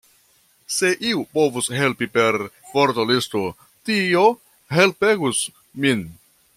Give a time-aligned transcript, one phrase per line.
[0.75, 2.39] Se iu povus helpi per
[2.73, 3.43] vortolisto,
[3.89, 4.25] tio
[4.79, 5.47] helpegus
[5.85, 6.07] min!